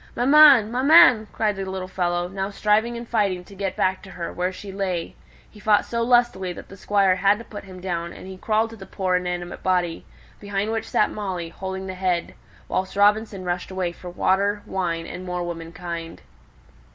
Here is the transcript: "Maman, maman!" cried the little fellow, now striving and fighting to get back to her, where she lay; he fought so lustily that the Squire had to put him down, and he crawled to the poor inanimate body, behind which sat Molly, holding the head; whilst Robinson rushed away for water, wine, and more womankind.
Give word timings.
"Maman, 0.15 0.71
maman!" 0.71 1.27
cried 1.31 1.55
the 1.57 1.65
little 1.69 1.87
fellow, 1.87 2.27
now 2.27 2.49
striving 2.49 2.97
and 2.97 3.07
fighting 3.07 3.43
to 3.43 3.53
get 3.53 3.75
back 3.75 4.01
to 4.01 4.09
her, 4.09 4.33
where 4.33 4.51
she 4.51 4.71
lay; 4.71 5.15
he 5.47 5.59
fought 5.59 5.85
so 5.85 6.01
lustily 6.01 6.51
that 6.53 6.69
the 6.69 6.75
Squire 6.75 7.17
had 7.17 7.37
to 7.37 7.45
put 7.45 7.65
him 7.65 7.79
down, 7.79 8.11
and 8.11 8.25
he 8.25 8.35
crawled 8.35 8.71
to 8.71 8.75
the 8.75 8.87
poor 8.87 9.15
inanimate 9.17 9.61
body, 9.61 10.03
behind 10.39 10.71
which 10.71 10.89
sat 10.89 11.11
Molly, 11.11 11.49
holding 11.49 11.85
the 11.85 11.93
head; 11.93 12.33
whilst 12.67 12.95
Robinson 12.95 13.43
rushed 13.45 13.69
away 13.69 13.91
for 13.91 14.09
water, 14.09 14.63
wine, 14.65 15.05
and 15.05 15.23
more 15.23 15.43
womankind. 15.43 16.23